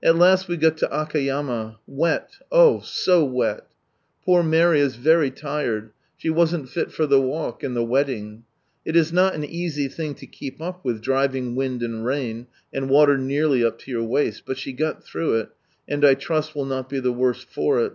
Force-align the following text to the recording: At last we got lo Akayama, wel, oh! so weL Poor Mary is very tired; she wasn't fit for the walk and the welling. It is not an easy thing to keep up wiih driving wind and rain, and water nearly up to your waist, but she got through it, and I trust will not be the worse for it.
At 0.00 0.14
last 0.14 0.46
we 0.46 0.56
got 0.56 0.80
lo 0.80 0.88
Akayama, 0.90 1.78
wel, 1.88 2.28
oh! 2.52 2.78
so 2.84 3.24
weL 3.24 3.62
Poor 4.24 4.44
Mary 4.44 4.78
is 4.78 4.94
very 4.94 5.28
tired; 5.28 5.90
she 6.16 6.30
wasn't 6.30 6.68
fit 6.68 6.92
for 6.92 7.04
the 7.04 7.20
walk 7.20 7.64
and 7.64 7.74
the 7.74 7.82
welling. 7.82 8.44
It 8.84 8.94
is 8.94 9.12
not 9.12 9.34
an 9.34 9.44
easy 9.44 9.88
thing 9.88 10.14
to 10.18 10.26
keep 10.28 10.62
up 10.62 10.84
wiih 10.84 11.00
driving 11.00 11.56
wind 11.56 11.82
and 11.82 12.04
rain, 12.06 12.46
and 12.72 12.88
water 12.88 13.18
nearly 13.18 13.64
up 13.64 13.80
to 13.80 13.90
your 13.90 14.04
waist, 14.04 14.44
but 14.46 14.56
she 14.56 14.72
got 14.72 15.02
through 15.02 15.40
it, 15.40 15.48
and 15.88 16.04
I 16.04 16.14
trust 16.14 16.54
will 16.54 16.64
not 16.64 16.88
be 16.88 17.00
the 17.00 17.12
worse 17.12 17.42
for 17.42 17.80
it. 17.84 17.94